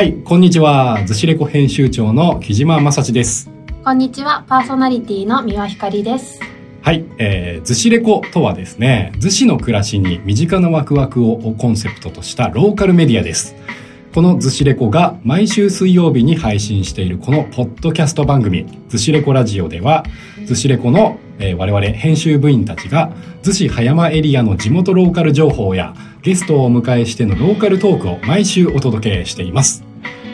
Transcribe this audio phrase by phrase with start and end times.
[0.00, 1.04] はい、こんにちは。
[1.04, 3.50] ずしレコ編集長の木島正史です。
[3.84, 6.40] こんにちは、パーソナリティの三輪ひかりです。
[6.80, 13.54] はい、えー、ずしレコとはですね、逗子の暮らしに身近なワクワクをコンセプトとしたローカルメディアです。
[14.14, 20.06] このずしレコが毎週水曜日に配信しているこのポッドキャスト番組、ずしレコラジオでは、
[20.46, 23.12] ずしレコの、えー我々編集部員たちが、
[23.42, 29.89] 逗子葉山エリアの地元ローカル情報や、ゲストをお迎えしてのローカルトークを毎週お届けしています。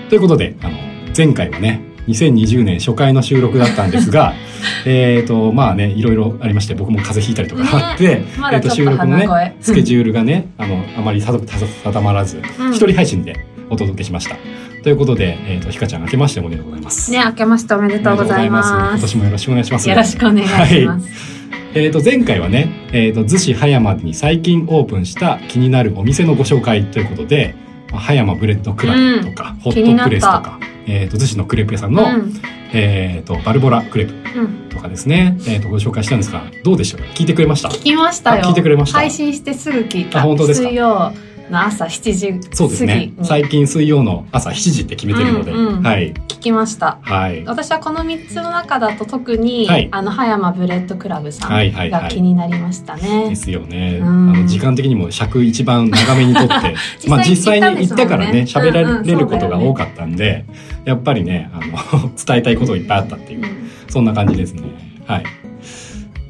[0.09, 0.79] ということで、あの、
[1.17, 4.35] 前回はね、2020年初回の収録だったんですが、
[4.87, 13.37] えっと、まあね、いろいろありまして、僕も風邪ひいたりとかあって、えっと、まだちょっと収録のねスケジュールがね、あの、あまり定まらず、うん一人配信で
[13.71, 14.37] お届けしました。
[14.85, 17.11] ということで、えっと、ひかちゃん、明けましておめでとうございます。
[17.11, 19.03] ね、明けましておめでとうございま今す。
[19.03, 19.89] 年もよろしくお願いします。
[19.89, 21.37] よろしくお願いします。
[21.75, 32.33] えー、と前回はね、えー、と逗子葉山に最近オープンした気になるお店のご紹介ということで、まあ葉山ブレッドクラブとか、ホットプレスとか、えー、と逗子のクレープ屋さんの、うん、
[32.73, 37.01] えー、とバルボラクレープうん、とかですね、えー、とご紹介したんですがどうでしょう？
[37.15, 37.69] 聞いてくれました？
[37.69, 38.45] 聞きましたよ。
[38.45, 38.99] あ聞いてくれました。
[38.99, 40.19] 配信してすぐ聞いた。
[40.19, 41.13] あ本当ですか？
[41.51, 43.13] の朝7時過ぎにそうですね。
[43.23, 46.13] 最近水曜の朝7時って決めてるので、うんうんはい。
[46.13, 46.99] 聞きました。
[47.03, 47.45] はい。
[47.45, 49.89] 私はこの3つの中だと特に、はい。
[49.91, 52.03] あの葉山ブレッドクラブさはいはいはい。
[52.03, 53.31] んが気になりましたね。
[53.31, 54.31] ですよね、うん。
[54.31, 56.55] あの時間的にも尺一番長めにとって。
[57.03, 58.43] 実際まあ実際に行ったからね。
[58.43, 59.31] 喋られることがうんうん。
[59.31, 60.45] そうだよね多かったんで、
[60.85, 61.61] やっぱりねあ
[61.97, 63.41] の 伝えたいことがいっぱいあったっていう。
[63.41, 63.47] うん。
[63.89, 64.63] そんな感じですね。
[65.07, 65.25] はい。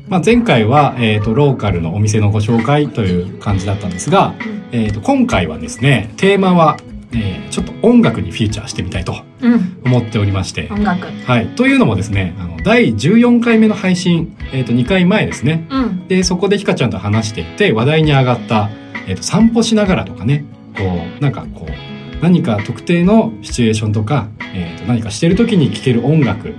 [0.08, 4.34] まあ、前回は、えっ、と、ローカルのお店のご紹介という感じだったんですが、
[4.70, 6.76] えっ、と、今回はですね、テーマは、
[7.12, 11.06] えーちょっと音楽にフィーチャーしてみたいとうん、思っておりまして、音楽。
[11.06, 11.46] はい。
[11.54, 15.66] というのもですね、あの、第14回目の配信、えっ、と、2回前ですね。
[15.70, 18.68] うん、で、そこでひかちゃんと話していて、話題に上がった、
[19.06, 20.44] えっ、と、散歩しながらとかね、
[20.77, 20.82] こ
[21.18, 26.54] う、なんかこう、何か特定のシチュエーションとか、えっ、と、何かしてる時に聴ける音楽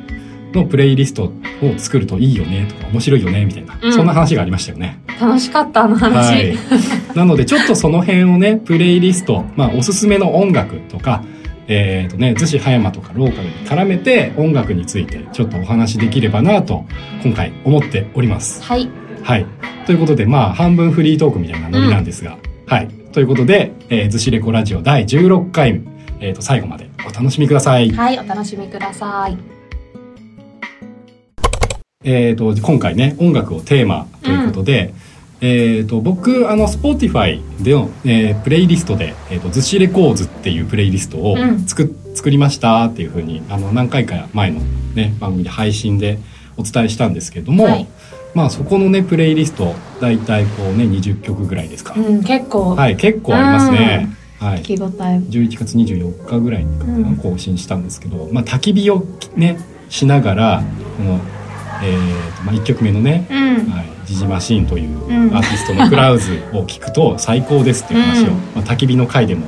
[0.53, 1.31] のプレイリストを
[1.77, 4.99] 作るといいよねとか、面白いよね、みたいな、うんそんな話がありましたよね。
[5.19, 6.15] 楽しかったあの話。
[6.15, 6.57] はい。
[7.15, 11.23] なので、ちょっとその辺をね、プレイリスト、まあ、おすすめの音楽とか、
[11.67, 16.85] えっ、とね、逗子葉山とかローカルに絡めて音楽についてちょっとお話できればなと、
[17.23, 18.63] 今回思っております。
[18.63, 18.89] はい。
[19.23, 19.45] はい。
[19.85, 22.87] ということで、まあ、半分フリートークみたいなノリなんですが、はい。
[23.11, 25.81] ということで、えー、ずしレコラジオ第16回、
[26.19, 27.89] えっ、と、最後までお楽しみください。
[27.91, 29.56] はい、お楽しみください。
[32.09, 34.93] えっ、と、今回ね、音楽をテーマということで、
[35.41, 44.61] えっ、と、僕、あの、 Spotify での、えープレイリストで、えっ、と、ずしレコーズっていうプレイリストをうん作,、作りましたっていうふうに、あの、何回か前の
[44.95, 46.17] ね、番組で配信で
[46.55, 47.87] お伝えしたんですけども、はい
[48.33, 51.93] まあ、そこのね、プレイリスト、だいたいこうね、20曲ぐらいですか。
[51.97, 54.15] うん、結構、はい、結構ありますね。
[54.39, 54.59] はい。
[54.59, 55.17] 聞き応え。
[55.17, 59.03] 11月24日ぐらいに更新したんですけど、まあ焚き火を
[59.35, 59.57] ね
[59.89, 60.63] しながら
[60.97, 61.19] この
[61.83, 63.69] えーとまあ1曲目のねうん。
[63.71, 65.35] はい、ジジマシーンといううん。
[65.35, 68.35] アーティストのクラウズを聞くと最高ですっていう話を、うん。
[68.55, 69.47] まあ、焚き火の回でも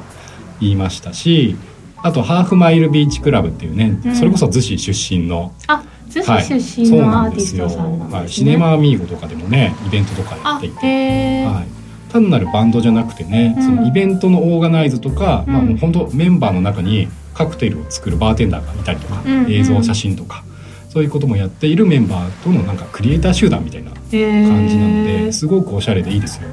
[0.59, 1.55] 言いましたし
[2.01, 4.15] あとハーフマイルビーチクラブっていうね、うん。
[4.15, 8.19] それこそ逗子出身の、あ、逗はい子出身のアーティストさんなんですね。
[8.19, 11.45] はい、シネマアミーゴとかでもねイベントとかやあってい、て。
[11.45, 11.67] はい、
[12.11, 13.63] 単なるバンドじゃなくてね、うん。
[13.63, 15.53] そのイベントのオーガナイズとか、うん。
[15.53, 19.51] まあ、もう本当メンバーの中にカクテルを作るバーテンダーがいたりとか、うん。
[19.51, 20.43] 映像写真とか
[20.89, 26.49] そういうこともやっているメンバーとのなんかクリエイター集団みたいな感じなのですごくおしゃれでいいですよ。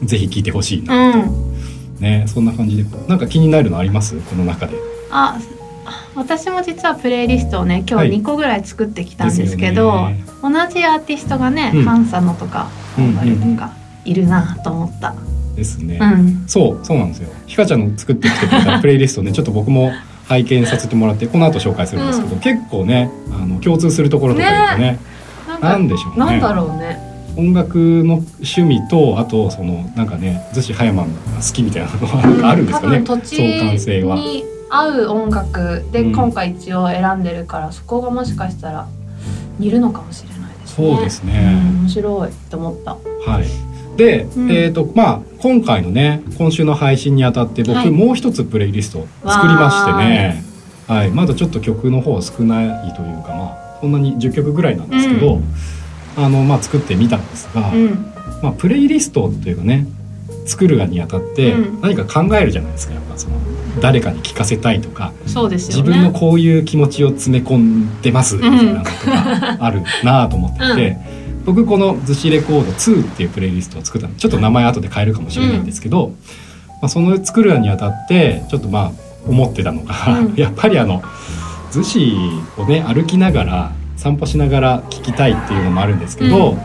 [0.00, 1.56] うん、ぜひ聞いてほしいな、うん。
[2.00, 4.16] ねそんな感じでなんか気になるのあります？
[4.20, 4.76] この中で。
[5.10, 5.38] あ、
[6.16, 12.68] 私も実はプレイリストをね、今はい日2個ぐらい作ってきたんですけど、ですよね同じアーティストがね、うんハンサノとか、
[12.98, 13.72] うんバルとか
[14.04, 15.14] いるなと思った。
[15.54, 15.98] ですね。
[16.00, 16.44] うん。
[16.48, 19.92] そうそうなんですよひかちゃんの作ってきてくれたプレイリストねちょっと僕も
[20.28, 24.98] 拝見させてもらってこの後紹介するんですけど、う結構ねあの共通するところとか言うとね
[25.46, 27.06] なんなんでしょうねなんだろうね。
[27.38, 34.16] 音楽の趣味とあとそのなんかね逗子葉山が好きみたいなのがなんかあるんですかね、多分土地相関性は。
[34.16, 38.88] に合う音楽でうん今回一応選んでるから、そこがもしかしたら
[39.58, 40.94] 似るのかもしれないですね。
[40.94, 42.92] そうですねうん面白いって思った。
[43.30, 44.52] はいで、うん。
[44.52, 47.90] えっ、とまあ今回のね今週の配信にあたって僕、はい。
[47.90, 50.44] もう一つプレイリストを作りましてね。
[50.86, 51.10] はい。
[51.10, 55.40] まだちょっと曲の方は少ないというかまあそんなに10曲ぐらいなんですけど、う
[56.16, 58.12] あのまあ作ってみたんですが、うん。
[58.42, 59.86] まあプレイリストというかね
[60.46, 61.80] 作るがにあたってうん。
[61.80, 63.36] 何か考えるじゃないですかやっぱその
[63.80, 65.82] 誰かに聞かせたいとかそうですよね。
[65.82, 70.96] 自分のこういう気持ちを詰め込んでますみたいなのとかあるなと思っていて、
[71.46, 76.12] 僕この「逗子レコード2」っていうプレイリストを作ったのちょっと名前後で変えるかもしれないんですけど、
[76.82, 78.92] まあ、その作るにあたってちょっとまあ
[79.26, 80.34] 思ってたのが、うん。
[80.36, 81.02] やっぱりあの
[81.72, 86.58] 逗子をね歩きながら散歩しながら聞きたいっていうのもあるんですけど、うん。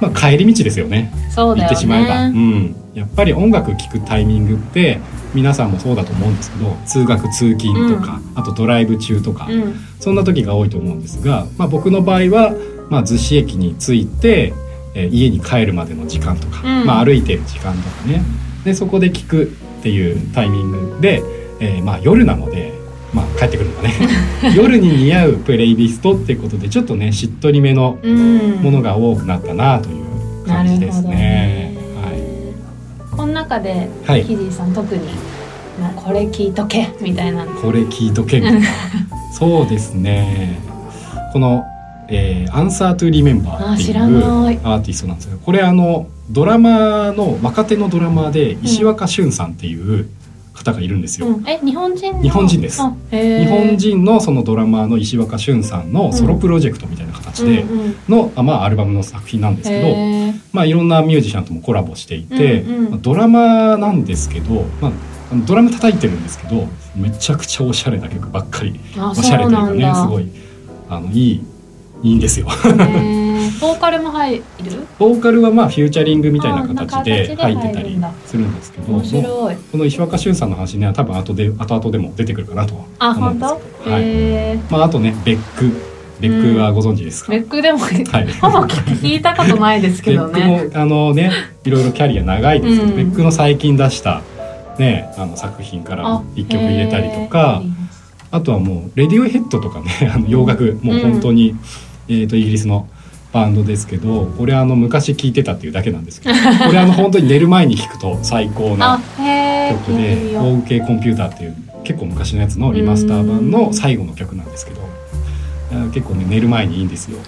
[0.00, 1.12] まあ、帰り道ですよね。
[1.30, 1.68] そうね。
[1.68, 4.98] てしまえば、うん、やっぱり音楽聴くタイミングって
[5.32, 9.74] 皆さんもそうだと思うんですけど通学通勤とか、あとドライブ中とか、うん。
[10.00, 12.52] そんな時が多いと思うんですが、まあ、僕の場合は、
[12.90, 14.52] まあ、逗子駅に着いて、
[14.94, 16.86] えー家に帰るまでの時間とか、うん。
[16.86, 18.22] まあ、歩いてる時間とかね。
[18.64, 21.22] でそこで聞くっていうタイミングで、
[21.60, 22.72] えーまあ、夜なので、
[23.12, 23.94] まあ、帰ってくるのがね。
[24.54, 28.38] 夜に似合うプレイリストっていうことでちょっとねしっとりめのうん。
[28.62, 31.08] ものが多くなったなという感じですね。
[31.08, 31.76] ね。
[32.04, 33.16] はい。
[33.16, 34.24] この中で、はい。
[34.24, 35.00] キジーさん特に
[35.96, 37.44] これ聞いとけみたいな。
[37.44, 38.40] のこれ聞いとけ。
[38.40, 38.66] みたいな
[39.32, 40.58] そうですね。
[41.32, 41.64] この、
[42.12, 44.60] えー「Answer to Remember」っていうあ知らない。
[44.62, 50.08] アーティストなんですけどこれあのドラマの若手のドラマーで石若俊さんっていう
[50.54, 52.22] 方がいるんですよ、うん、え日本人の？
[52.22, 52.80] 日本人です。
[53.10, 58.46] 日本人のそのドラマーの石若俊さんのソロプロジェクトみたいな形でうんうん。
[58.46, 62.90] まあ、アルバムの作品なんですけど、まあ、いろんなミュージシャンともコラボしていて、うんうん。
[62.90, 64.92] まあドラマなんですけど、まあ、
[65.46, 70.28] ドラム叩いてるんですけどめちゃくちゃおしゃれな曲ばっかりあおしゃれというかねすごい
[70.90, 71.42] あのいい
[72.02, 72.46] いいんですよ。
[73.60, 74.44] ボーカルも入る？
[74.98, 79.56] ボーカルはまあフューチャリングみたいな形あで入ってたりするんですけど面白い。
[79.56, 83.54] この石若俊さんの話ね多分後で後々でも出てくるかなとはあ思うんです
[83.84, 84.02] けど、はい。
[84.04, 85.92] へまあ、あとねベック。
[86.20, 88.32] ベックはご存知ですか、ーレックでもはい。
[88.34, 91.32] ほぼ聞いたことないですけどベッねクもあのね
[91.64, 92.96] いろいろキャリア長いですけど、うん。
[92.96, 94.22] ベックの最近出した
[94.78, 97.60] ねあの作品から一曲入れたりとか
[98.30, 101.56] あとはもうレディオヘッドとかねあの洋楽もう本当に、
[102.20, 102.88] えー、とイギリスの
[103.32, 106.34] バンドですけどこれあの昔聴いてたっていうだけなんですけど
[106.66, 114.82] これあの本当に寝る前に聴くと最高あな曲で「OK コンピューター」っていう結構昔のやつのリマスター版の最後の曲なんですけど
[115.92, 117.18] 結構ね寝る前にいいんですよ。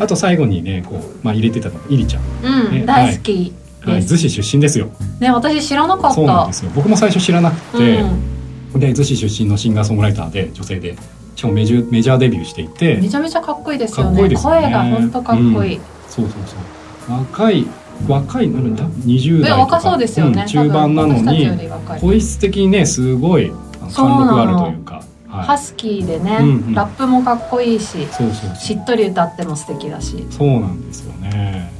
[0.00, 3.52] あと最後にねこう、まあ、入れてたのがイリちゃん、うん、ね大好き。
[3.82, 4.88] はい、逗子出身ですよ。
[5.20, 6.10] ね私知らなかった。
[6.12, 6.70] そうなんですよ。
[6.74, 8.00] 僕も最初知らなくて、
[8.74, 10.96] うん、で逗子出身のシンガーソングライターで女性で
[11.40, 12.96] しかもメジュメジャーデビューしていて。
[12.96, 14.28] めちゃめちゃかっこいいですよね。
[14.28, 14.36] ね。
[14.36, 17.18] 声が本当かっこいい、そうそうそう。
[17.18, 17.66] 若い
[18.06, 19.56] 若いなのに多分20代とか。
[19.56, 21.48] え若そうですよね、ん中盤なのに
[21.98, 23.50] 声質的にねすごい
[23.90, 26.74] 貫禄があるというか、はい、ハスキーでね、うんうん。
[26.74, 28.06] ラップもかっこいいし
[28.58, 30.26] しっとり歌っても素敵だし。
[30.30, 31.72] そうなんですよね。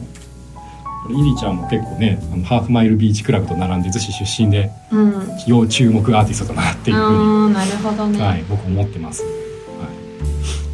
[1.11, 5.29] イリちゃんも結構ねあのハーフマイルビーチクラブと並んで逗子出身でうん。
[5.47, 7.19] 要注目アーティストだなっていうふうに。
[7.19, 9.50] うんなるほどね、はい、僕思ってます。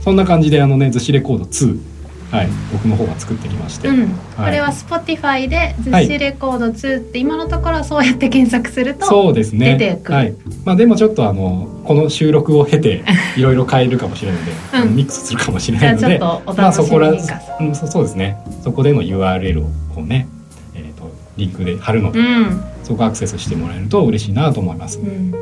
[0.06, 1.97] はい、そんな感じであのね、逗子レコード2、
[2.31, 4.08] はい、僕の方が作ってきまして、うん、はい。
[4.37, 6.06] これは Spotify で「はい。
[6.06, 9.76] ズシレコード2」って今のところはそうやって検索するとそうですね。
[9.79, 10.14] 出てくる。
[10.14, 10.35] はい。
[10.64, 13.05] まあでもちょっとあのこの収録を経て
[13.37, 14.53] いろいろ変えるかもしれないので、
[14.88, 14.97] うん。
[14.97, 18.37] ミックスするかもしれないので、まあそこら、うん、そそうですね。
[18.62, 20.26] そこでの URL をこうね、
[20.75, 24.99] えっ、とリンクで貼るので、うん、そこアクセスしてもらえると嬉しいなと思います。
[24.99, 25.32] うん、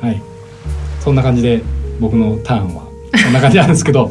[0.00, 0.22] はい。
[1.00, 1.62] そんな感じで
[2.00, 4.10] 僕のターンはこんな感じなんですけど、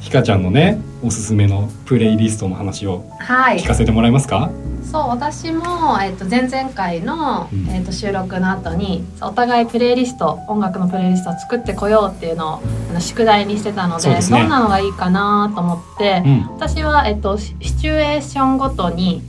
[0.00, 4.50] ひかちゃんのねおすすめのプレイリストの話をはい聞かせてもらえますか？
[4.84, 16.40] そう私も、えっと前々回の、うんえっと収録の後にお互いプレイリスト音楽のプレイリストを作ってこようっていうのをあの宿題にしてたのでねどんなのがいいかなと思って、うん。
[16.54, 19.22] 私は、えっと、シシチュエーションごとに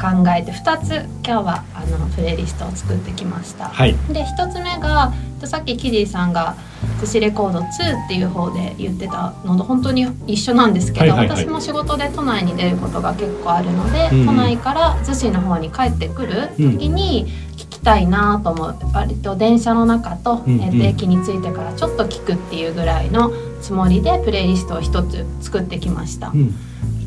[0.00, 0.94] 考えて2つ
[1.26, 3.68] 今日はあのプレイリストを作ってきました。
[3.68, 3.92] はい。
[4.08, 6.54] で1つ目がえっとさっきキディさんが
[7.00, 7.64] 「寿司レコード2」
[8.04, 11.44] っていう方で言ってたのと本当に一緒なんですけど、はいはいはい。
[11.44, 14.20] 私も仕事で都内に出ることが結構あるので、うん。
[14.20, 20.82] うん都内から逗子の方に帰ってくる時に聞きたいなと思う割と電車の中と,、うんうん。
[20.82, 26.28] え駅に着いてからちょっと聞くっていうぐらいのつもりでプレイリストを1つ作ってきました。
[26.28, 26.54] うん。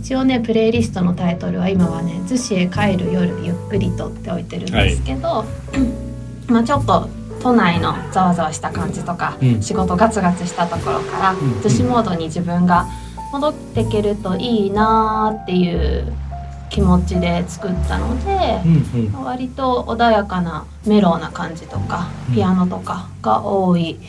[0.06, 5.46] 一応ねプレイリストのタイトルは今はね「逗子へ帰る夜ゆっくりと」って置いてるんですけど、
[6.48, 7.10] まあちょっと
[7.46, 12.88] 都内のざわざわした感じとか、うん仕事ガツガツしたところからんうん逗子モードに自分が
[13.32, 16.12] 戻っていけるといいなーっていう
[16.72, 19.24] 気持ちで作ったのでう、んうん。
[19.24, 24.00] 割と穏やかなメローな感じとかうんピアノとかが多い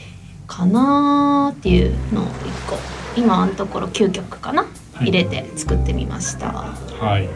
[0.47, 2.31] かなーっていうのを一
[2.67, 2.79] 個
[3.21, 6.47] 今のところ9曲かな、はい入れて作ってみました。
[6.53, 7.29] はい。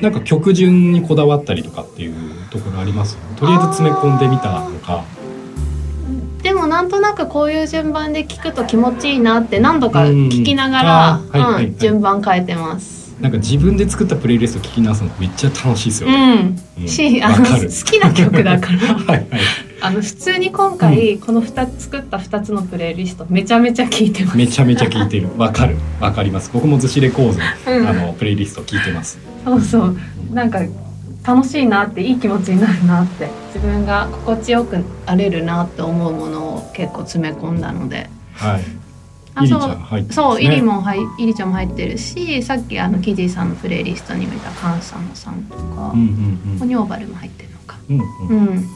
[0.00, 3.16] なんか曲順にこだわったりとかっていうところあります？
[3.34, 5.02] とりあえず詰め込んでみたのか。
[6.76, 10.28] なんとなくこういう順番で聞くと気持ちいいなって何度かうん。
[10.28, 13.16] 聞きながあら、順番変えてます。
[13.18, 16.34] なんか自分で作ったプレイリスト聞き直すのめっちゃ楽しいですようね。
[16.34, 16.60] ん。
[16.82, 16.86] うん。
[16.86, 18.78] し、あの好きな曲だから。
[18.94, 19.26] はいはい。
[19.80, 24.36] あの普通に今回この2つ作った2つのプレイリストめちゃめちゃ聞いてます。
[24.36, 25.28] めちゃめちゃ聞いてる。
[25.38, 25.76] わかる。
[25.98, 26.50] わかります。
[26.52, 29.18] 僕もずしレコーズあのプレイリスト聞いてます。
[29.46, 29.96] そうそう。
[30.30, 30.58] なんか
[31.26, 33.28] 楽しいなっていい気持ちになるなって。
[33.54, 38.08] 自分が心地よく荒れるなって思うものを結構詰め込んだので。
[38.34, 38.64] はい。
[39.34, 40.12] あそう。
[40.12, 47.78] そうイリも入イリちゃんも入ってるしさっきあのキジーさんのプレイリストにもいたカンサムさんとかうんうんオニョーバルも入ってるのか。
[47.90, 48.28] うんうん。
[48.28, 48.68] うんうん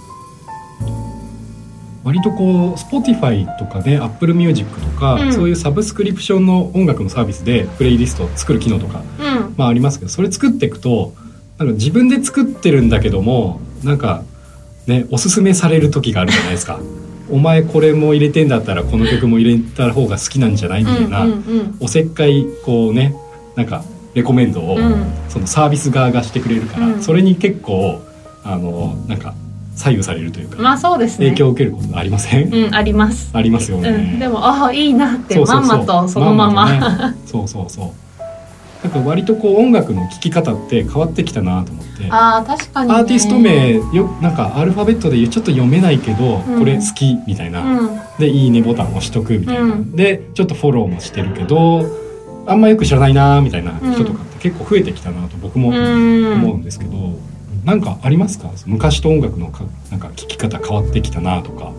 [2.03, 5.33] 割とこう Spotify とかね Apple Music とか、うん。
[5.35, 9.55] そういうサブスクリプションの音楽のサービスでプレイリストを作る機能とか、うん。
[9.57, 11.13] まあ、ありますけどそれ作っていくと
[11.61, 14.25] なんか自分で作ってるんだけどもなんか
[14.87, 16.81] ねおすすめされる時があるじゃないですか。
[17.31, 23.15] お前これも入れてんだったらこの曲も入れた方が好きなんじゃないみたいな、うんうんおせっかいこうね
[23.55, 25.05] なんかレコメンドを、うん。
[25.29, 27.03] そのサービス側がしてくれるから、うん。
[27.03, 28.01] それに結構
[28.43, 29.35] あのなんか
[29.77, 31.27] 左右されるというか、まあそうですね。
[31.27, 33.31] 影響を受けることありません、うんあります。
[33.33, 36.73] ありますよね、うん、でもああいいなってまんまとそのまま。
[36.73, 37.17] ね。
[37.27, 38.10] そうそうそう
[38.83, 41.91] なんか割とこう音楽の聴き方って変わってきたなと思って。
[42.11, 46.59] ああ確かに、ね、アーティスト名よなんかアルファベットでちょっと読めないけど、うん。
[46.59, 47.91] これ好きみたいな、うん。
[48.19, 49.93] で「いいね」ボタン押しとくみたいな、うん。
[49.95, 51.85] でちょっとフォローもしてるけど
[52.47, 56.33] あんまよく知らないなみたいな人とかって結構増えてきたなと僕もうん。
[56.33, 57.19] 思うんですけど、
[57.67, 58.51] なんかありますか？
[58.65, 61.73] 昔と音楽のかなんか聴き方変わってきたなとか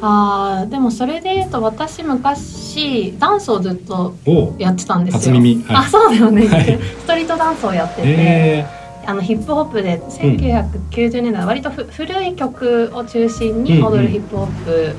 [0.00, 5.36] あーでもそれで言うと私昔ダンスをずっとをやってたんですよ。
[5.36, 5.64] はい。
[5.68, 6.78] あそうだよね、はい。
[7.00, 8.66] ストリートダンスをやってて、え
[9.06, 14.96] あのヒップホップで1990年代、割とふ古い曲を中心に踊るヒップホップ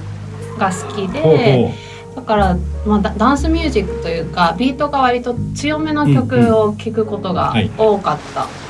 [0.58, 1.74] が好きで、ー、ほうほ
[2.16, 7.70] だから、まあ、ダダンスミュージックというかビートが割と強めの曲を聴くことがはい。
[7.78, 8.42] 多かった。
[8.42, 8.67] かなるほ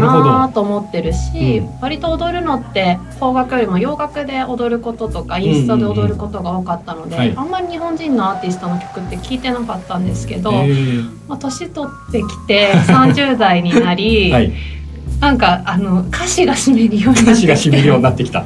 [0.00, 1.80] どなと思ってるし、うん。
[1.80, 7.34] 割と踊るのって邦楽よりも洋楽で踊ることとかインストで踊ることが多かったので、はい。
[7.36, 11.10] あんまり日本人のアーティストの曲って聴いてなかったんですけど、うえー。
[11.28, 14.52] まあ、年取ってきて 30代になり、はい。
[15.20, 17.30] なんかあの歌詞がしみるようになってきて。
[17.30, 18.40] 歌詞がしみるようになってきた。
[18.40, 18.44] は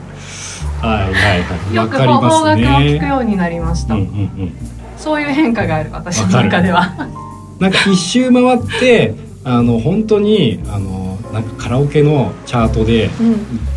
[0.80, 1.38] いはいは
[1.73, 1.75] い。
[1.75, 4.11] よく邦楽を聴くねようになりました、うんうんう
[4.44, 4.52] ん。
[4.97, 7.09] そういう変化がある私の中では。
[7.59, 13.10] なんか一周回ってあの本当にあのなんかカラオケのチャートで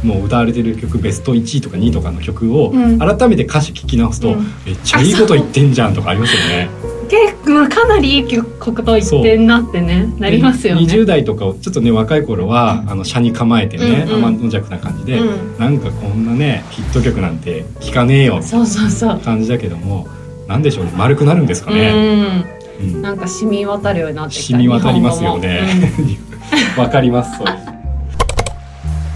[0.03, 6.69] うんもう歌われてる曲ベスト1位とか2位とかの曲をうん改めて歌詞聞き直すと、うんめっちゃいいこと言ってんじゃんとかありますよね。
[7.09, 10.81] 結構かなりいい曲と言ってんなってねなりますよね。
[10.81, 19.19] 20代とかをちょっとね若い頃はあの車に構えてね、うんうん天の弱な感じで、うんなんかこんなねヒット曲なんて聞かねえよそうそうそうな。
[19.19, 20.07] 感じだけども
[20.47, 22.45] なんでしょうね丸くなるんですかね。
[22.81, 24.43] うんうん、なんか染み渡るようになってきた。
[24.57, 25.61] 染み渡りますよね。
[26.77, 27.51] わかりますそれ。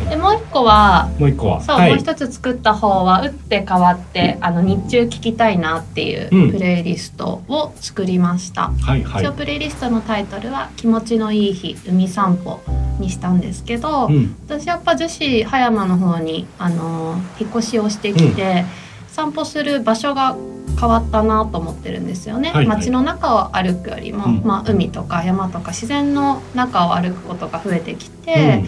[0.10, 1.10] でもう一個は。
[1.20, 1.62] もう一個は。
[1.62, 9.34] そう、はいもう一つ作った方は打って変わってあの日中聴きたいなっていううんプレイリストを作りました、はいはい一応。
[9.34, 12.60] プレイリストのタイトルは「気持ちのいい日海散歩」
[13.00, 18.66] にしたんですけど、うん私やっぱ逗子葉山の方に、あのー引っ越しをしてきて、
[19.10, 20.36] 散歩する場所が
[20.80, 22.78] 変わったなと思ってるんですよね、はいはい。
[22.78, 24.42] 街の中を歩くよりも、うん。
[24.44, 28.64] まあ、海とか山とか自然の中を歩くことが増えてきて、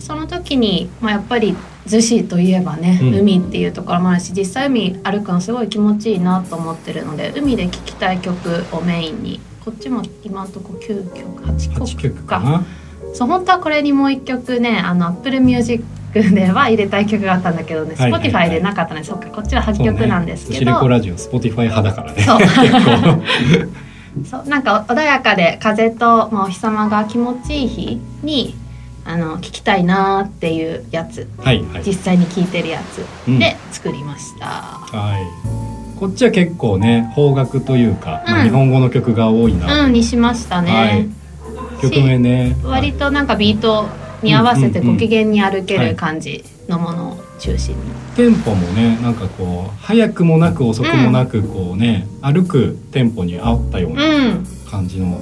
[0.00, 1.56] その時に、まあ、やっぱり
[1.86, 3.14] 逗子といえばね、うん。
[3.20, 12.64] 海っていうところもあるし実際海歩くのすごい気持ちいいなと思ってるので海で聴きたい曲をメインにこっちも今のとこ9曲8 8曲か。
[13.14, 15.84] そう本当はこれにもう一曲ねあの Apple Music
[16.22, 22.22] では入れたい曲があったんだけどね、はいはいはい Spotify でなかったねそっかこっちは8曲なんですけシレコどラジオ Spotify 派だからね。
[22.22, 22.38] そう。
[24.24, 28.54] そう なんか穏やかで風と、まあ、お日様が気持ちいい日に
[29.04, 31.82] あの聴きたいなーっていうやつはいはい。
[31.84, 34.46] 実際に聴いてるやつうんで作りました。
[34.46, 35.98] はい。
[35.98, 39.84] こっちは結構ね邦楽というか、まあうん日本語の曲が多いな。
[39.84, 40.72] うんにしましたね。
[40.72, 41.24] はい
[41.82, 42.56] 曲名ね。
[42.64, 43.86] 割となんかビート
[44.24, 44.94] に合わせてうんうんうん。
[44.94, 47.80] ご機嫌に歩けはいる感じのものを中心に。
[48.16, 54.46] テンポもねなんかこう早くもなく遅くもなくこうね、歩くテンポに合ったよううなん。
[54.70, 55.20] 感じの。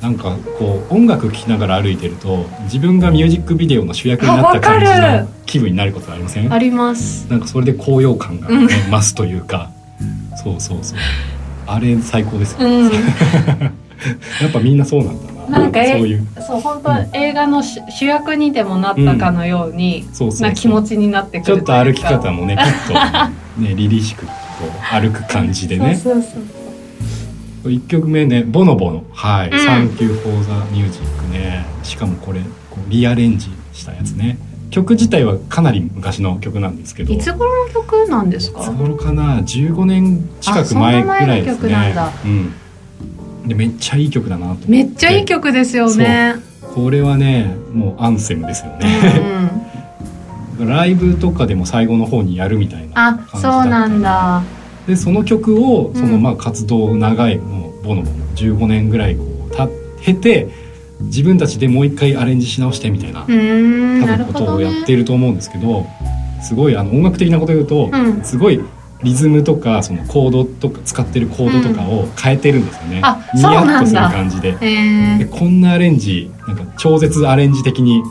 [0.00, 6.50] なんかこう音楽聴きながら歩いてると自分がミュージックビデオの主役になった感じの気分になることありません？
[6.52, 7.26] あります。
[7.30, 9.70] なんかそれで高揚感が、増すというか。
[10.42, 10.98] そうそうそう。
[11.66, 12.90] あれ最高ですよ、うん。
[12.90, 16.26] やっぱみんなそうなんだななんかえそういう。
[16.46, 20.48] そう本当、映画の主主役にでもなったかのように、そうそうそう。
[20.48, 22.94] な気持ちになってくちょるっと歩き方ももねきっと
[23.60, 24.32] ね凛々しくこ
[24.64, 25.94] う歩く感じでね。
[25.96, 26.38] そうそうそ
[27.68, 27.72] う。
[27.72, 29.04] 1曲目ねボノボノ。
[29.12, 29.56] はい「うん。
[29.56, 32.40] Thank you for the music ね」しかもこれ
[32.70, 34.38] こうリアレンジしたやつね。
[34.70, 37.12] 曲自体はかなり昔の曲なんですけど。
[37.12, 38.60] いつ頃の曲なんですか？
[38.60, 41.92] いつ頃かな？15年近く前ぐらいですね。
[41.94, 42.12] だ。
[42.24, 42.52] うん、
[43.46, 46.36] でめっちゃいい曲だなとめっちゃいい曲ですよね。
[46.74, 49.50] これはねもうアンセムですようんね、
[50.58, 50.68] うん。
[50.68, 54.42] ライブとかでも最後の方にやるみたいなあ感じだったそうなんだ。
[54.86, 56.22] でその曲をそのうん。
[56.22, 59.68] まあ活動長いもうボノボノ15年ぐらいこうた
[60.02, 60.48] 経て
[61.00, 65.86] 自分たちでもう一回アレンジし直してみたいな多分ことをやねっていると思うんですけど
[66.42, 68.22] すごいあの音楽的なこと言うと、うん。
[68.22, 68.60] すごい
[69.02, 73.52] リズムとかそのコードとか使ってるコードとかを変えてるんですよね、うなんだ。
[73.52, 74.48] ヤッとする感じで。
[74.48, 75.18] えー。
[75.18, 78.02] でこんなアレンジなんか超絶アレンジ的に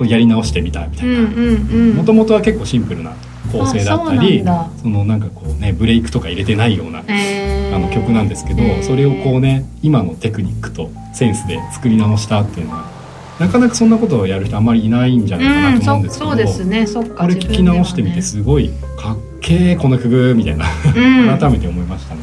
[0.00, 1.94] やり直してみたみたいな。
[1.94, 3.14] もともとは結構シンプルな
[3.52, 7.76] 構成だったりあそのなんかこうねブレイクとか入れてないようなえー。
[7.76, 12.93] あの曲なんですけど、えーそれをこうね今のテクニックとセンスで作り直したっていうのは
[13.38, 16.86] なかなかそんなことをやる人あんまりいないんじゃないかなと思うんですけど、うん、そそうですね。
[16.86, 20.66] そっかこれ聞き直してみてすごいかっけえこの曲みたいな。
[20.94, 21.38] うん。
[21.38, 22.20] 改めて思いましたね。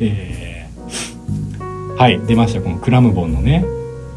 [0.00, 0.48] えー
[1.98, 3.64] はい出ましたこのクラムボンのね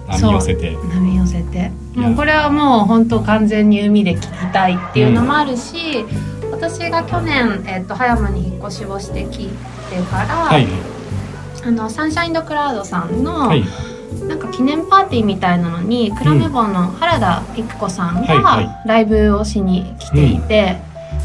[0.07, 0.75] 波寄せて。
[0.93, 1.71] 波寄せて。
[1.95, 6.05] もうこれはもう本当完全に海で聴きたいっていうのもあるし、
[6.51, 10.67] 私が去年、えっと葉山に引っ越しをしてきてから、はい。
[11.63, 13.63] あのサンシャインドクラウドさんの、はい
[14.31, 20.77] なんか記念パーティーみたいなのにクラムボンの原田育子さんがライブをしに来ていて、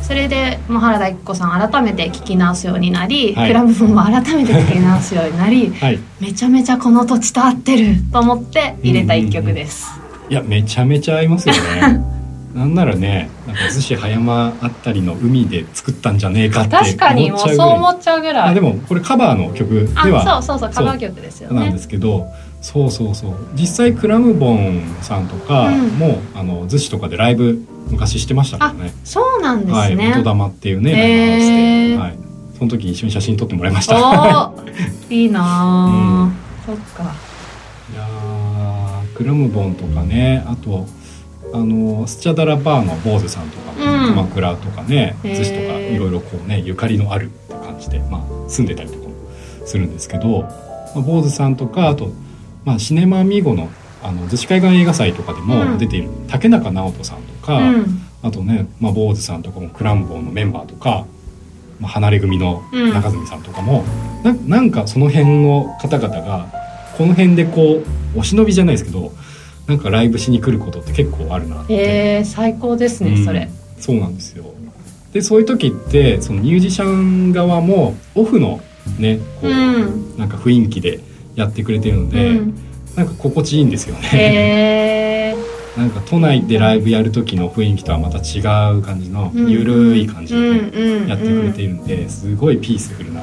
[0.03, 3.49] それでもう原田育子さん改めて聴き直すようになり、はい。
[3.49, 6.01] クラムボンも改めて聴き直すようになり はい。
[6.21, 9.89] めちゃめちゃこの土地と合ってると思って入れた一曲です。
[10.29, 12.01] いやめちゃめちゃ合いますよね。
[12.57, 18.55] なんならねなんか逗子葉山あたりの海で作ったんじゃねえかって確かにもうそう思っちゃうぐらい。
[18.55, 21.61] でもこれカバーの曲ではあそうそうそうカバー曲ですよね。
[21.61, 21.79] なんで。
[21.79, 22.27] すけど
[22.67, 23.35] そうそうそう。
[23.55, 25.89] 実際クラムボンさんとかうん。
[25.91, 28.93] も、あの逗子とかでライブ昔してましたからね。
[29.05, 30.13] そうなんですはい、ね。
[30.17, 32.19] 音玉っていうねライブハウスで、はい、
[32.59, 34.53] その時一緒に写真撮ってもらいました。
[35.09, 37.05] い いいなー、そっか。
[37.95, 40.89] やークラムボンとかねあと
[41.55, 44.09] あのスチャダラバーの坊主さんとかも、うん。
[44.09, 49.15] 鎌倉とかね逗子とかいろいろこうねゆかりのあるって感じで、まあ、住んでたりとかも
[49.65, 50.49] するんですけど、ま
[50.97, 52.11] あ、坊主さんとかあと、
[52.67, 53.71] まあ、シネマミゴの
[54.03, 58.03] あの逗子海岸映画祭とかでうんも出ている竹中直人さんとか、うん。
[58.23, 61.07] あとね、まあ、坊主さんとかもクランボーのメンバーとか、
[61.81, 63.85] まあ、離れ組の中住さんとかも、
[64.23, 66.49] ななんかその辺の方々が
[66.99, 67.83] この辺でこ
[68.15, 69.13] うお忍びじゃないですけど
[69.67, 73.49] なんかライブしに来ることって結構あるなって、えー、最高ですね、うんそれ。
[73.79, 74.45] そうなんですよ
[75.13, 78.61] でそういう時ってそのミュージシャン側もオフの
[78.99, 80.19] ねこう、うん。
[80.19, 81.01] なんか雰囲気で
[81.37, 82.55] やってくれてるので、うん、
[82.97, 84.09] なんか心地いいんですよね。
[84.13, 88.41] えー、 なんか都内でライブやる時の雰囲気とはまた違
[88.73, 90.41] う感じのうんゆるい感じで
[91.09, 93.23] やってくれているのですごいピースフルな。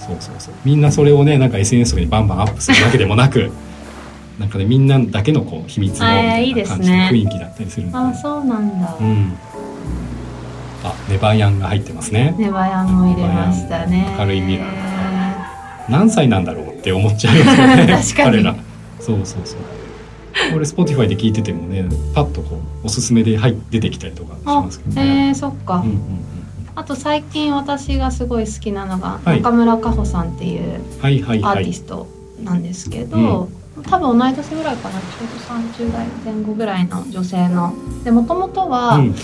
[0.00, 0.54] そうそうそう。
[0.64, 3.50] みんなそれをねなんか SNS とかにバンバンアップするわけでもなく
[4.40, 8.96] なんかねみんなだけのこう秘密の感じのね雰囲気だったりするんで、あ、そうなんだ。
[8.98, 9.32] うん。
[10.84, 12.34] あネバヤンが入ってますね。
[12.38, 14.14] ネバヤンも入れましたね。
[14.18, 14.62] 明るい未来
[15.88, 18.00] 何歳なんだろうって思っちゃいますよね。
[18.16, 18.54] 彼ら。
[19.00, 20.52] そうそうそう。
[20.52, 25.26] これ Spotify で聞いててもねパッとこうおすすめで、はい、出てきたりとかしあますけど、ね。
[25.28, 25.76] えー、そっか。
[25.76, 26.00] うんうんうん。
[26.76, 29.42] あと最近私がすごい好きなのが、はい。
[29.42, 32.06] 中村佳穂さんっていうアーはいティスト
[32.44, 33.48] なんですけど、
[33.82, 37.74] 多分同い年ぐらいかなちょうど30代前後ぐらいの女性の。
[38.04, 39.14] でもともとは、うん。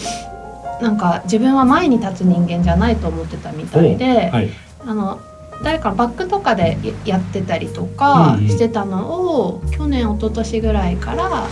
[0.81, 4.51] なんか自分は前に立つ人間じゃないと思ってたみたいで、はい。
[4.85, 5.21] あの
[5.63, 8.49] 誰かバックとかでやってたりとかうんうん。
[8.49, 11.49] してたのを、去年一昨年ぐらいからあ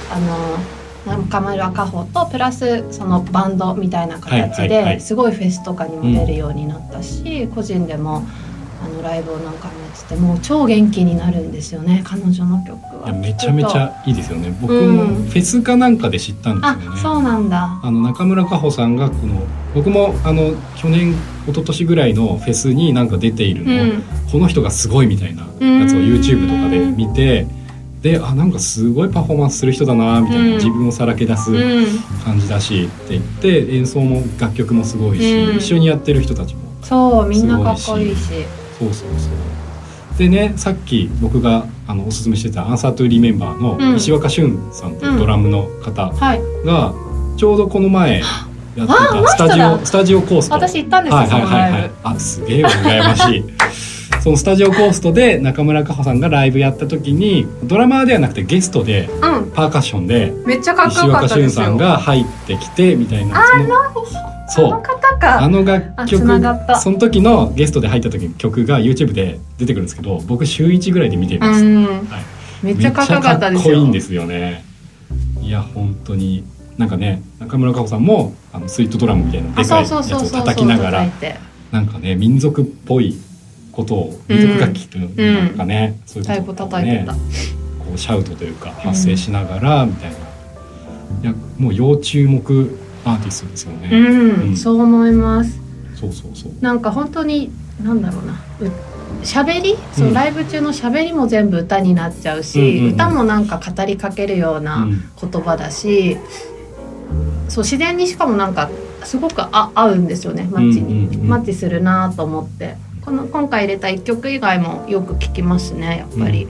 [1.07, 8.23] の中村佳穂とプラスそのバンドみたいな形ですごいフェスとかにも出るようになったし、個人でも
[8.83, 13.12] あのライブを何回もやっててもう超元気になるんですよね彼女の曲は。
[13.12, 14.57] めちゃめちゃいいですよね。
[14.61, 14.97] 僕うん。
[14.97, 17.81] もフェスかなんかで知ったんあですよね、そうなんだ。
[17.83, 19.43] あの中村佳穂さんがこの
[19.75, 21.16] 僕もあの去年一
[21.55, 25.49] 昨年ぐらいのフェスになんか出ているうのを、ん、この人がすごいみたいなや
[25.87, 26.07] つをうん。
[26.07, 27.47] YouTube とかで見て
[28.01, 30.53] であなんかすごいパフォーマンスする人だなみたいな、うん。
[30.55, 31.87] 自分をさらけ出すうん、
[32.25, 35.57] 感じだしって言って演奏も楽曲もすごいし、うん。
[35.59, 38.33] 一緒にやってる人たちもそうみんなかっこいいし。
[38.81, 40.19] そうそうそう。
[40.19, 43.90] でねさっき僕があのおすすめしてた「アンサートゥリメンバー」うん。
[43.93, 46.93] の石若俊さんというドラムの方はい、が
[47.37, 48.23] ちょうどこの前
[48.77, 50.55] やってたスタジオスタジオコースト。
[50.55, 51.90] 私行ったんですよ、はいはいはいはい。
[52.05, 53.45] あすげえ羨ましい。
[54.21, 59.51] そのスタジオコーストで中村佳穂さんがライブやった時にドラマーではなくてゲストでうん。
[59.53, 61.64] パーカッションでめっちゃかっこよか石岡俊ったですよ。
[61.64, 63.40] さんが入ってきてみたいな。
[63.40, 63.59] あ
[64.50, 64.70] そう。
[64.70, 65.42] 方か。
[65.42, 66.26] あの楽あ曲
[66.80, 71.84] その時のゲストで入った時の曲が YouTube で出てくるんですけど僕週1ぐらいで見ています、うん。
[71.84, 72.64] はい。
[72.64, 73.74] めっちゃかっこよかったですよ。
[73.76, 74.64] いいんですよね。
[75.40, 76.44] いや本当に
[76.78, 81.06] なんかね中村佳穂さんもあのスイートドラムみたいなであかいやつを叩きながら
[81.72, 83.16] なんかね民族っぽい
[83.72, 87.06] ことを民族楽器というなんかね、そういうことをね
[87.78, 90.16] こうシャウトというか発声しながらみたいな、
[91.22, 94.56] いやもう要注目アーティストですよね、うん、うん。
[94.56, 95.58] そう思います。
[95.94, 96.52] そうそうそう。
[96.60, 97.50] なんか本当に
[97.82, 98.32] なんだろうな。
[98.60, 98.70] う
[99.22, 99.76] 喋り？
[99.92, 100.08] そうん。
[100.10, 102.94] のライブ中の喋りも全部歌になっちゃうし、うんうんうん。
[102.94, 105.02] 歌もなんか語りかけるよううなん。
[105.20, 106.16] 言葉だし、
[107.48, 108.70] そう自然にしかもなんか
[109.04, 110.48] すごくあ合うんですよね。
[110.50, 111.28] マッチに、うんうんうん。
[111.28, 112.76] マッチするなと思って。
[113.02, 116.46] この今回入れた1曲以外もよく聞きますねやっぱり、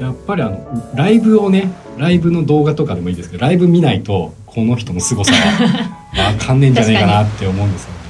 [0.00, 8.02] やっぱりあのライブをねライブの動画とかでもいいですけどライブ見ないとこの人の凄さはわかんねえんじゃないかなって思うんですよね。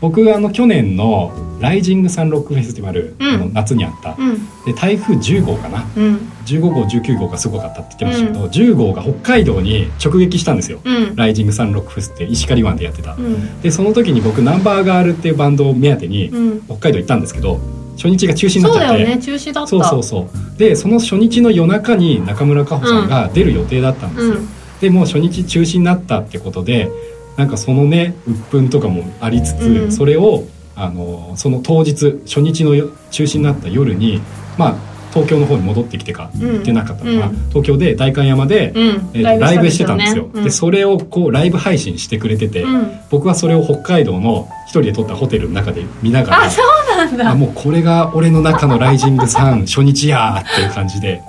[0.00, 3.34] 僕あの去年のライジングサンロックフェスティバル、うん。
[3.34, 4.14] あの夏にあった。
[4.18, 4.64] うん。
[4.66, 5.84] で台風10号かな。
[5.96, 6.30] うん。
[6.44, 10.80] 15号19号がすごかったって言ってましたけど、10号が北海道に直撃したんですよ。
[10.84, 11.16] うん。
[11.16, 13.14] ライジングサンロックフェスって石狩湾でやってた。
[13.14, 13.62] うん。
[13.62, 16.60] でその時に僕ナンバーガールっていうバンドを目当てにうん。
[16.66, 17.58] 北海道行ったんですけど
[17.96, 18.88] 初日が中止になっちゃって。
[18.88, 19.68] そうだよね中止だった。
[19.68, 20.58] そうそうそう。
[20.58, 24.48] でその初日の夜中に中村佳穂さんが出る予定だったんですよ、うん
[24.84, 26.90] でもう初日中止になったってことで
[27.36, 29.92] なんかそのね鬱憤とかもありつつ、うん。
[29.92, 30.44] それを
[30.76, 34.20] あのその当日初日のよ中止になった夜に
[34.58, 34.76] まあ
[35.12, 36.40] 東京の方に戻ってきてかうん。
[36.40, 37.48] 行ってなかったのかな、うん。
[37.48, 38.86] 東京で代官山で、うん。
[39.14, 40.44] えーとライブしてたんですよ、うん。
[40.44, 43.00] でそれをこうライブ配信してくれてて、うん。
[43.10, 47.30] 僕はそれを北海道の一人で撮ったホテルの中で見ながらあそうなんだ。
[47.30, 51.22] あもうこれが俺の中の「ライジングさん初日や!」っていう感じで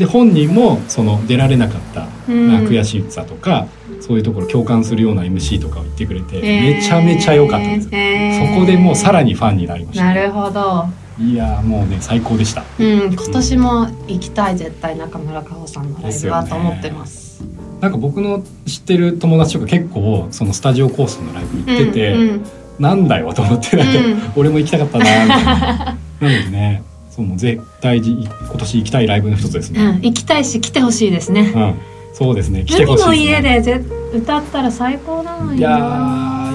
[0.00, 2.48] で本人もその出られなかった、うん。
[2.48, 3.66] まあ悔しさとか
[4.00, 8.54] そういうところ共感するような MC とかを言ってくれて、めちゃめちゃ良かったです、へー。
[8.54, 10.86] そこでもうさらにファンになりました、なるほど。
[11.22, 12.64] いやーもうね最高でした。
[12.78, 17.44] うん、今年も行きたい絶対中村佳穂さんのライブはと思ってます。
[17.82, 22.20] なんか僕の知ってる友達とか結構そのスタジオコースのライブ行ってて、うん。
[22.20, 22.44] うん
[22.80, 26.82] なんだよと思ってなんか、うん俺も行きたかったなみたいななのでね
[27.20, 28.28] そうもう絶対今
[28.58, 31.52] 年行きたいライブの一つですね、うん、行きたいし来てほしいですね。
[31.54, 31.74] うん、
[32.14, 32.64] そうですね。
[32.64, 33.50] 来てほ海しいです、ね。
[33.50, 35.76] の家でぜ歌ったら最高なのにいや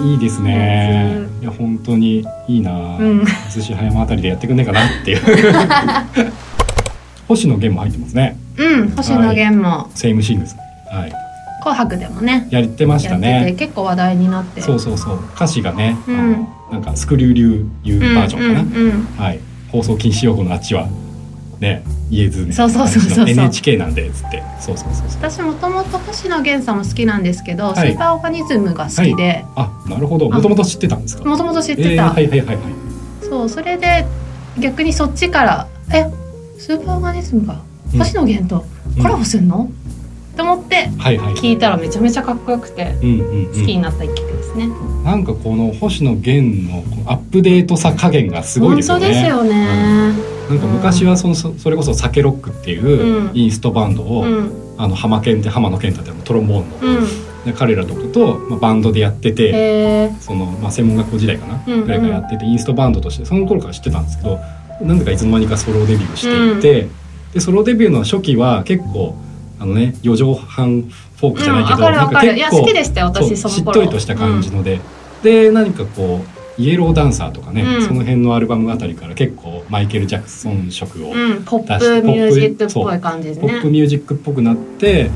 [0.02, 1.44] ーいいですねう。
[1.44, 2.98] いや本当にいいな。
[2.98, 5.22] うん寿司葉山あたりでやってくんねえかなっていう。
[7.28, 8.38] 星野源も入ってますね。
[8.58, 10.56] うん、星野源もセイムシングス。
[10.92, 11.14] はい。
[11.62, 13.56] 紅白でもね、やってましたね。
[13.58, 14.62] 結構話題になって。
[14.62, 15.20] そうそうそう。
[15.36, 18.62] 歌詞がね、うんなんかスクリュー流いううんバージョンかな。
[18.62, 19.40] うんうんはい。
[19.76, 20.88] 放送禁止用語のあっちは
[21.60, 22.52] ね言えずね。
[22.54, 24.44] そうそうそうそうそう NHK なんでつって。
[24.60, 25.22] そうそうそうそう。
[25.22, 30.30] 私もともと星野源さんも好きなんですけど、はいスーパーオーガニズムが好きで、あなるほど。
[30.30, 31.26] もともと知ってたんですか？
[31.26, 32.66] もともと知っえー、てた、はいはいはいはい。
[33.22, 34.06] そうそれで
[34.60, 36.06] 逆にそっちからえ
[36.60, 37.60] スーパーオーガニズムが
[37.94, 38.66] うん星野源と
[39.02, 39.70] コラボすんの、
[40.36, 40.90] と思って。
[41.36, 44.70] 聞いたらめちゃめちゃかっこよくてうんうんうん、好きになった一曲ですね。
[45.04, 49.06] なんかこの星野源のアップデートさ加減がすごいですよね。
[49.08, 50.36] 本当ですよね。
[50.50, 57.46] なんか昔はそのそそれこそサケロックっていううんインストバンドを、うんあの浜健って浜野健太ってトロンボーンの、うん。
[57.46, 60.12] で彼らとかと、まあ、バンドでやってて。
[60.20, 64.40] そのまあ、専門学校時代かな、うんうんぐらいからやっててインストバンドとしてその頃から知ってたんですけど
[64.82, 66.90] なんでかいつの間にかソロデビューしていて、
[67.34, 69.16] でソロデビューの初期は結構
[69.60, 72.36] あのね四畳半フォークじゃないけど、うんわかるわかる。
[72.36, 73.36] いや好きでした私。
[73.38, 74.80] しっとりとした感じので、
[75.24, 76.22] で何かこ
[76.58, 83.72] うイエローダンサーとかね、うんその辺のアルバムあたりから結構マイケル・ジャクソン色を、うん、うん、ポップミュージックっぽい感じですポップね。
[83.72, 85.10] ミュージックっぽくなって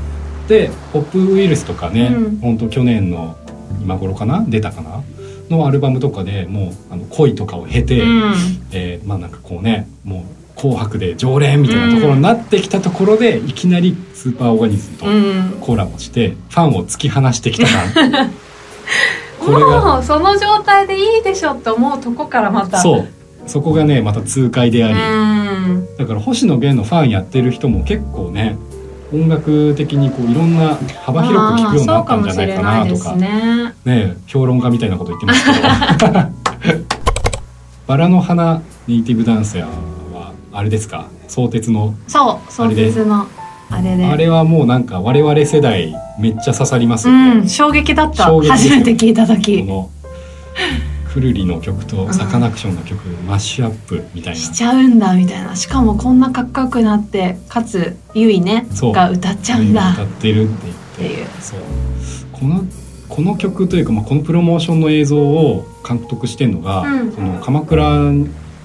[0.48, 3.36] でポップウイルスとかね、うん本当去年の
[3.80, 5.02] 今頃かな出たかな
[5.48, 8.34] のアルバムとかでもうあの恋とかを経て、うん。
[8.72, 10.22] えーまあなんかこうねもう
[10.60, 15.56] 「紅白」で常連みたいなところになってきたところで、いきなりスーパーオーガニズムとうん。
[15.60, 18.30] コラボしてファンを突き放してきた感
[19.40, 22.78] これがもうその状態でいいでしょって思うとこからまた。
[22.78, 23.08] そう
[23.46, 25.86] そこがねまた痛快であり、うん。
[25.96, 28.58] だから星野源のファンやってる人も結構ね
[29.12, 33.74] 音楽的にこういろんな幅広く聞くようになったんじゃないかなとかね。
[33.84, 36.12] ね評論家みたいなこと言ってますけど
[37.86, 39.99] バラの花ネイティブダンサーは
[40.52, 41.08] あれですか？
[41.28, 41.94] 相鉄の？
[42.08, 43.26] そう、相鉄の
[43.70, 44.04] あれで。
[44.04, 48.24] あれはもうなんか我々世代めっちゃ刺さりますうよね、ん、衝撃だった。
[48.24, 49.62] 初めて聞いたこ時。
[49.62, 49.90] の
[51.04, 54.38] フルリの曲とサカナクションの曲、マッシュアップみたいな。
[54.38, 55.56] しちゃうんだみたいな。
[55.56, 58.92] しかもこんなかっこよくなってかつゆいねそう。
[58.92, 59.92] が歌っちゃうんだ。
[59.92, 60.66] 歌ってるって
[61.00, 61.40] 言って。
[61.40, 61.60] そう。
[62.32, 62.64] この
[63.08, 67.12] この曲というか、まあ、このプロモーションの映像を監督してるのが、うん。
[67.12, 68.12] その鎌倉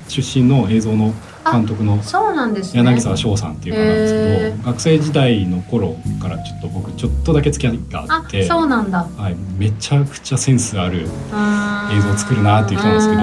[0.08, 1.16] 出身の映像の
[1.52, 2.84] 監督のそうなんですね。
[2.84, 9.08] 柳沢翔さんっていう方なんですへけど学生時代の頃からちょっと僕ちょっとだけ付き合いがああってそうなんだ。
[9.18, 11.04] はい、めちゃくちゃセンスある映
[11.98, 13.22] 映像を作るなっていう人なんですけど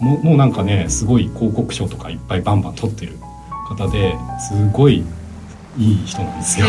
[0.00, 3.18] もうもうなんかねすごい広告賞とかいっぱいバンバン撮ってる
[3.68, 5.04] 方ですごい
[5.78, 6.66] いい人なんですよ。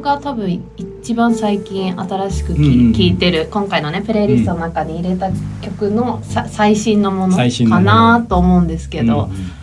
[0.00, 5.30] が多分一番最近新しくき、うんいてる今回のねプレイリストの中に入れた
[5.62, 9.60] 曲のさ最新のものかのなと思うんですけど、うんうん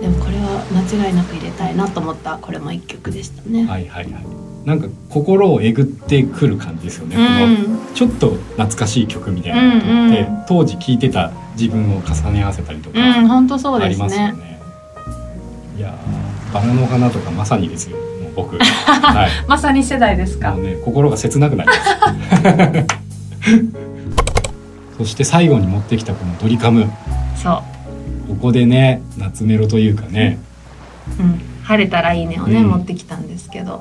[0.00, 3.62] でもこれは間違いなく入れたいなと思ったこれも一曲でしたね。
[3.62, 4.24] うんはいはいはい。
[4.66, 7.16] なんか心をえぐってくる感じですよね。
[7.16, 14.04] うこのん、ちょっと懐かしい曲みたいなのって、うんうん当時聴いてた自分を重ね合わせたりとかうん、本当そうですね。
[14.04, 14.60] ますよね。
[15.78, 17.96] いやーバラの花とかまさにですよ。
[18.36, 18.58] 僕。
[18.60, 19.30] はい。
[19.48, 20.50] まさに世代ですか。
[20.52, 20.62] もう。
[20.62, 21.80] ね心が切なくなります。
[24.98, 26.88] そして最後に持ってきたこのドリカム。
[27.42, 27.62] そ
[28.28, 30.38] ここでね夏メロというかね。
[31.18, 32.68] う、うん、晴れたらいいねをね、うん。
[32.68, 33.80] 持ってきたんですけど、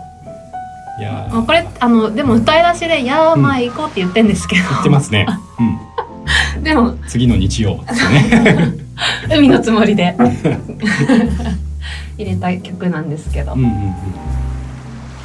[1.00, 1.36] いやー。
[1.36, 5.28] もうこれあのでも歌い出しで「やーまあ行こう」って言ってんですけど、言ってますね、
[6.60, 6.90] う でも。
[6.90, 8.74] ん、次の日曜ですね。
[9.36, 10.16] 海のつもりで。
[12.18, 13.96] 入れた曲なんですけど、うんうんうん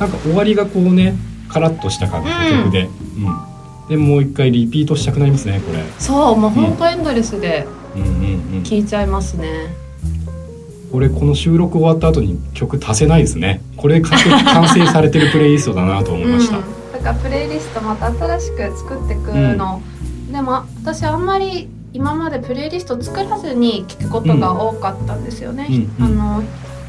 [0.00, 1.14] なんか終わりがこうね
[1.48, 3.88] カラッとした感じの曲で、うん。
[3.88, 5.84] でもう一回リピートしたくなりますねこれ。
[5.98, 8.02] そうもうほんとエンドレスでうん。
[8.02, 8.08] うん
[8.54, 9.74] うん聴いちゃいますね、
[10.92, 13.62] これこの収録終わった後に曲足せないですね。
[13.76, 14.18] これ完
[14.68, 19.80] 成されてるプレイリストだなと思いました、うん、だからプレイリストまた新しく作ってくの、
[20.30, 25.66] でも私あんまり今までプレイリスト作らずに聴くことが多かったんですよね、
[25.98, 26.06] うん。
[26.06, 26.20] うん。
[26.20, 26.42] あの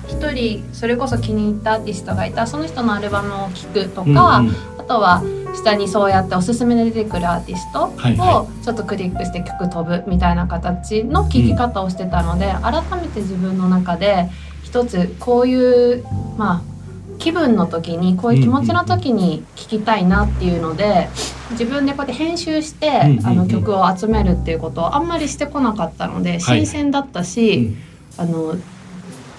[0.08, 4.56] 一人それこそ気に入ったアーティストがいたその人のアルバムを聴くとか、うんうん。
[4.78, 5.24] あとは
[5.56, 14.30] 下にそうやっておすすめで出てくるアーティストはいはをちょっとクリックして曲飛ぶみたいな形の聴き方をしてたので、改めて自分の中で
[14.64, 16.04] 一つこういう
[16.38, 16.72] まあ
[17.20, 21.10] 気分の時にこういう気持ちの時に聴きたいなっていうので
[21.52, 23.26] 自分でこうやって編集してうんうんうん。
[23.28, 26.40] あの曲を集めるっていうことをあんまりしてこなかったのではい。
[26.40, 27.76] 新鮮だったし、
[28.18, 28.24] うん。
[28.24, 28.56] あの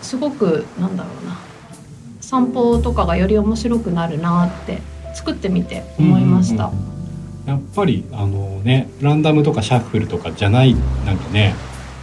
[0.03, 1.38] すごくなんだろうな。
[2.21, 4.81] 散歩とかがより面白くなるなって
[5.15, 6.67] 作ってみて思いました。
[6.67, 7.49] うんうんうん。
[7.49, 11.55] やっぱりあのねランダムとかシャッフルとかじゃないなんかね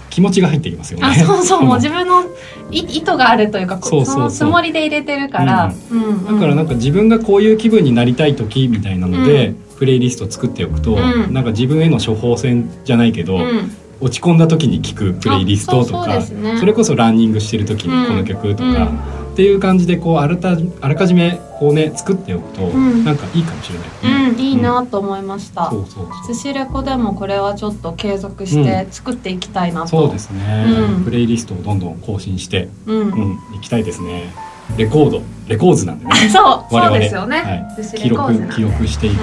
[0.10, 1.08] 気持ちが入ってきますよね。
[1.08, 2.24] あそうそうもう自分の
[2.72, 4.24] い意図があるというかこそうそうそう。
[4.24, 6.26] のつもりで入れてるから、うんうん。
[6.26, 11.34] だからなんか自分がこういう気分になりたい時みたいなので、プレイリスト作っておくと、うん。
[11.34, 16.58] なんか自分への処方箋じゃないけど、うん落ち込んだ時に聴くプレイリストとかですね。
[16.58, 19.20] それこそランニングしてる時にこの曲とか、うん。
[19.34, 23.04] っていう感じでこうあらたあらかじめこうね作っておくと、ん。
[23.04, 23.86] なんかいいかもしれな
[24.26, 25.70] い、うん、いいなと思いました。
[25.70, 26.34] そうそうそう。
[26.34, 29.88] 寿司レコでもこれはちょっと継続して作っていきたいなと。
[29.88, 31.04] そうですね、うん。
[31.04, 33.12] プレイリストをどんどん更新して、うん。
[33.12, 34.34] うん、いきたいですね。
[34.78, 35.22] レコード。
[35.48, 36.12] レコーズなんでね。
[36.32, 36.90] そう、我々。
[36.90, 37.38] そうですよね。
[37.38, 37.98] はい。
[37.98, 39.18] 記録記録していくっ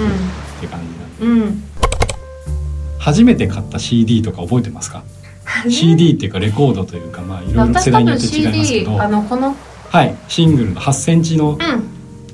[0.61, 0.81] て感
[1.19, 1.62] じなんで、うん。
[3.07, 3.12] うん。
[3.12, 5.03] 初めて買った CD とか覚えてますか
[5.71, 9.03] ？CD っていうかレコードというかまあいろいろ世代によって違いますけど。
[9.03, 9.55] あのこの
[9.90, 11.61] はいシングルの8センチのうん。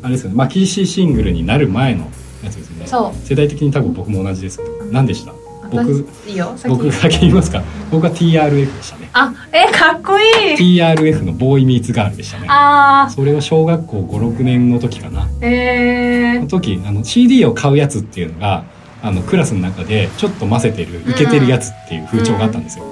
[0.05, 0.37] あれですよね。
[0.37, 2.11] まあ PC シングルになる前の
[2.43, 2.87] やつですよね。
[2.87, 3.27] そう。
[3.27, 4.71] 世代的に多分僕も同じですけど。
[4.91, 5.33] 何でした？
[5.71, 6.53] 僕私いいよ。
[6.57, 7.63] 先僕先言いますか？
[7.91, 9.11] 僕は TRF でしたね。
[9.13, 10.79] あえかっこいい。
[10.81, 12.47] TRF のボーイミーツガールでしたね。
[12.51, 15.27] あそれは小学校56年の時かな。
[15.41, 18.65] ーえー、その時あの CD を買うやつっていうのが
[19.03, 22.85] あのクラスの中でちょっと混ぜてるイケてるやつっていう風潮があったんですよ、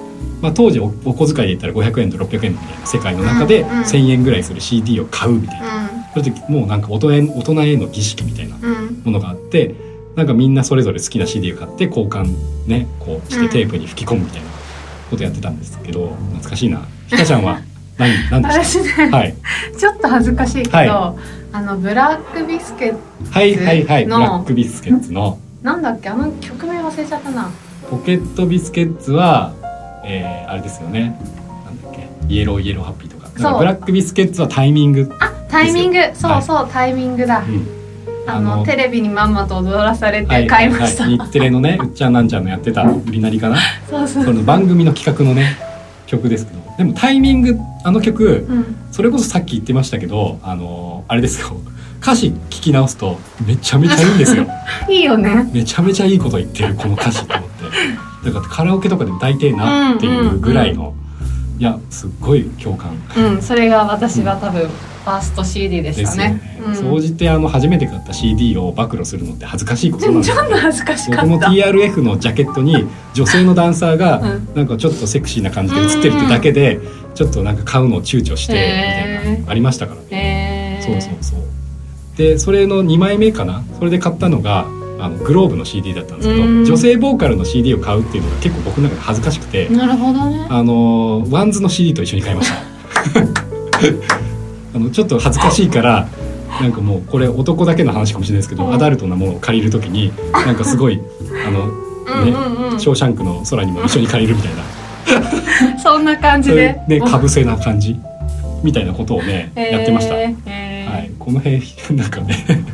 [0.43, 3.71] まあ、当時おお小遣いで言ったら500円と600円みたいな世界の中でうん。
[3.71, 3.81] うん。
[3.83, 8.57] 1,000円ぐらいする CD を買うみたいな、それでもうなんか大人へ大人への儀式みたいな
[9.05, 9.75] ものがあって
[10.17, 14.49] なんかみんなそれぞれ好きな CD を買って交換ねこうしてテープに吹き込むみたいな
[15.11, 16.87] ことやってたんですけど懐かしいな。
[17.07, 17.61] ひかちゃんは
[17.99, 19.35] 何 何でし私ね、たはい。
[19.79, 20.91] ちょっと恥ずかしいけど、はい。
[21.53, 22.99] あのブラックビスケット
[23.31, 24.05] はいはいはい。
[24.05, 26.09] ブラックビスケッツのなんだっけ？
[26.09, 27.51] あの曲名忘れちゃったな。
[27.91, 29.53] ポケットビスケッツは、
[30.05, 31.19] えー、あれですよね。
[31.65, 32.09] なんだっけ？
[32.29, 35.99] イエローイエローハッピーとかブラックビスケッツはタイミング、あタイミング。
[36.15, 37.41] そうそう、タイミングだ。
[37.41, 37.67] うん、
[38.27, 40.45] あのテレビにまんまと踊らされはい。
[40.45, 41.19] て買いました、はい。
[41.19, 43.57] 日テレのねうっちゃんなんちゃんのやってた売りなりかな？
[43.89, 44.25] そうそう。
[44.25, 45.59] その番組の企画のね
[46.07, 46.61] 曲ですけど。
[46.79, 48.77] でもタイミングあの曲うん。
[48.93, 51.61] それこそさっき言ってましたけどあのあれですよ
[52.01, 54.47] 歌詞聞き直すとめちゃめちゃいいんですよ。
[54.89, 55.49] いいよね。
[55.53, 57.49] めちゃめちゃいいこと言ってるこの歌詞と思っ
[58.23, 58.31] て。
[58.31, 60.95] だからカラオケとかで歌いてえなっていうぐらいの、
[61.59, 62.91] いやすっごい共感。
[63.17, 66.35] うんそれが私は多分、ファースト CD でしですよたね。
[66.35, 66.63] ね。
[66.69, 66.75] うん。
[66.75, 71.41] 総じてあの初めて買った CD を暴露するのって恥ずかしいことなんですよっと恥ずかしか僕も。
[71.41, 74.49] TRF のジャケットに女性のダンサーがうん。
[74.55, 76.81] なんかちょっとセクシーな感じで写ってるってだけで
[77.15, 80.81] ちょっとなんか買うのを躊躇してみたいなのありましたからね。
[80.83, 81.60] えー、そうそうそう。
[82.21, 83.65] でそれの2枚目かな？
[83.79, 84.67] それで買ったのが
[84.99, 86.67] あのグローブの CD だったんですけどうん。
[86.67, 90.47] 女性ボーカルの CD を買うっていうのが結構僕の中で恥ずかしくてなるほどね。
[90.51, 92.57] あのワンズの CD と一緒に買いました。
[94.75, 96.07] あのちょっと恥ずかしいから
[96.61, 98.75] なんかもうこれ男だけの話かもしれないですけど、うん。
[98.75, 101.01] アダルトなものを借りるときになんかすごい
[101.47, 101.73] あのうん
[102.35, 102.37] う
[102.69, 102.79] んうん。
[102.79, 104.63] ショーシャンクの空にも一緒に借りるみたいな。
[105.81, 106.79] そんな感じで。
[106.87, 106.91] う。
[106.91, 107.99] ねかぶせな感じ
[108.63, 109.73] みたいなことをね、へー。
[109.73, 110.31] やってました、はへー。
[110.31, 110.37] い、
[111.21, 112.65] この辺なんかね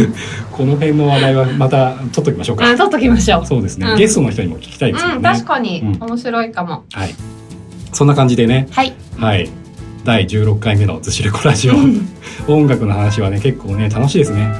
[0.52, 2.70] この辺の話題はまた取っときましょうか。
[2.70, 3.46] うん、取っときましょう。
[3.46, 3.96] そうですね、うん。
[3.96, 6.08] ゲストの人にも聞きたいですよね、うん、確かに、うん。
[6.08, 6.84] 面白いかも。
[6.92, 7.14] はい。
[7.92, 8.68] そんな感じでね。
[8.70, 8.94] はい。
[9.16, 9.48] はい。
[10.04, 12.06] 第16回目の「ずしレコラジオ」うん、
[12.46, 14.52] 音楽の話はね結構ね楽しいですね。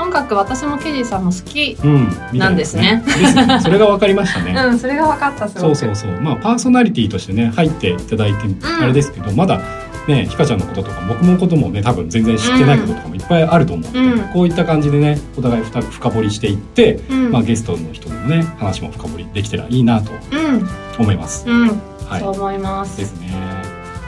[0.00, 1.76] 音楽私もケジさんも好き。
[1.82, 2.08] うん。
[2.32, 3.02] なんですね。
[3.04, 3.60] ですね。
[3.60, 5.48] それが分かりましたね、 うん、それが分かった。
[5.48, 6.10] そうそうそう。
[6.20, 8.38] まあパーソナリティとしてね入っていただいて
[8.80, 9.60] あれですけど、まだ
[10.08, 21.48] ねひかちゃんのこととか僕のこともね多分全然知ってないこととかもいっぱいあると思うので、うんこういった感じでねお互い深深掘りしていって、うん、まあ、ゲストの人のね話も深掘りできたらいいなとうん、思います。
[21.48, 21.68] うん、
[22.06, 22.98] はいそう思います。
[22.98, 23.30] ですね。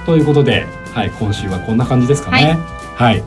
[0.05, 2.59] ということで、はい、今週はこんな感じですかね。
[2.97, 3.23] はい。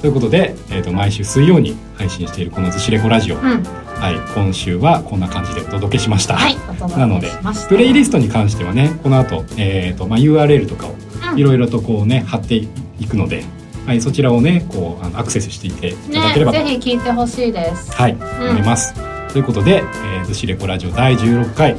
[0.00, 6.36] ということで、えっ、と毎週水曜に配信しているこのずしレコラジオ、うん、はい、今週はこんな感じでお届けしました。
[6.36, 6.56] はい、
[6.98, 7.30] なので
[7.68, 11.03] プレイリストに関してはね、この後、えっ、とまあ URL とかをうん
[11.36, 12.66] いろいろとこうね貼ってい
[13.08, 13.44] くので、
[13.86, 17.92] はい、そちらをねこうあのアクセスしていていただければと、ね、ぜひ聞いてほしいです。
[17.92, 18.94] はい、思います。
[19.32, 21.76] ということで、えー、ずしレコラジオ第16回。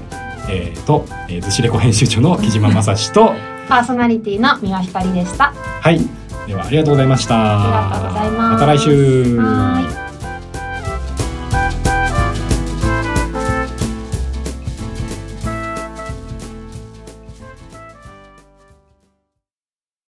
[0.48, 3.34] えー、と、えー、ずしレコ編集長の木島正史と、
[3.68, 5.54] パーソナリティの三輪ひかりでした。
[5.54, 6.00] はい。
[6.48, 7.89] ではありがとうございました。
[7.89, 9.38] ありがとうございますまた来週。
[9.38, 10.05] はーい。